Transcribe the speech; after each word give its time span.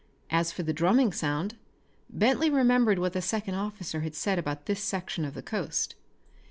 As 0.31 0.51
for 0.51 0.63
the 0.63 0.73
drumming 0.73 1.13
sound 1.13 1.57
Bentley 2.09 2.49
remembered 2.49 2.97
what 2.97 3.13
the 3.13 3.21
second 3.21 3.53
officer 3.53 3.99
had 3.99 4.15
said 4.15 4.39
about 4.39 4.65
this 4.65 4.83
section 4.83 5.23
of 5.25 5.35
the 5.35 5.43
coast. 5.43 5.93